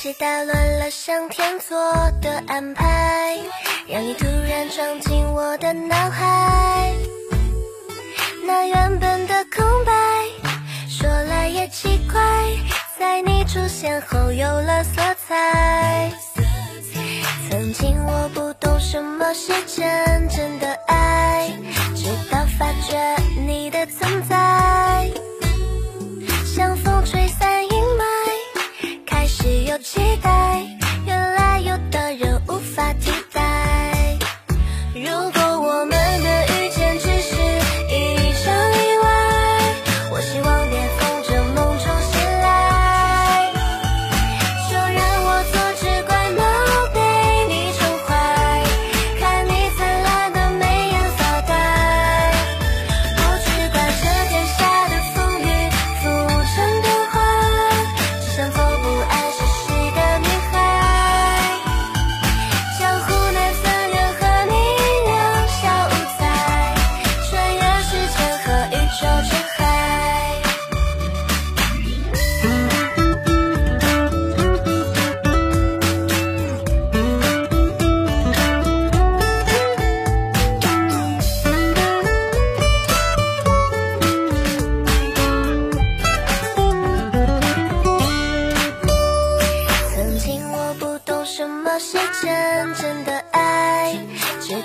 [0.00, 1.76] 谁打乱了上天做
[2.22, 3.36] 的安排，
[3.88, 6.94] 让你突然闯进我的脑海？
[8.46, 9.92] 那原本的空白，
[10.88, 12.20] 说来也奇怪，
[12.96, 16.12] 在你出现后有了色彩。
[17.50, 20.07] 曾经我不懂什么是真。
[29.82, 30.77] 期待。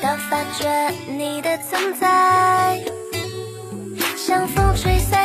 [0.00, 2.82] 的发觉你的存在，
[4.16, 5.23] 像风吹散。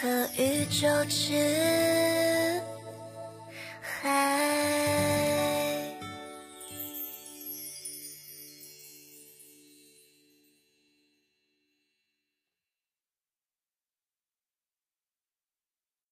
[0.00, 1.34] 和宇宙之